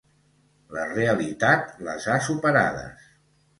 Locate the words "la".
0.77-0.85